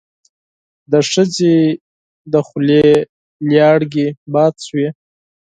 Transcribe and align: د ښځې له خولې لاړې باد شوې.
د 0.91 0.93
ښځې 1.09 1.55
له 2.31 2.39
خولې 2.47 2.87
لاړې 3.51 4.07
باد 4.33 4.53
شوې. 4.67 4.87